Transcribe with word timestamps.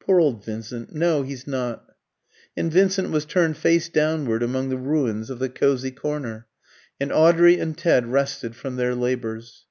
"Poor 0.00 0.18
old 0.18 0.42
Vincent! 0.42 0.94
No, 0.94 1.20
he's 1.22 1.46
not." 1.46 1.84
And 2.56 2.72
Vincent 2.72 3.10
was 3.10 3.26
turned 3.26 3.58
face 3.58 3.90
downward 3.90 4.42
among 4.42 4.70
the 4.70 4.78
ruins 4.78 5.28
of 5.28 5.40
the 5.40 5.50
cosy 5.50 5.90
corner, 5.90 6.46
and 6.98 7.12
Audrey 7.12 7.58
and 7.60 7.76
Ted 7.76 8.06
rested 8.06 8.56
from 8.56 8.76
their 8.76 8.94
labours. 8.94 9.66